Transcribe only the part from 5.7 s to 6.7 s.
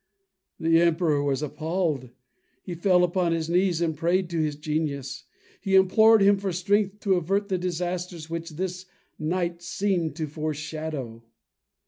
implored him for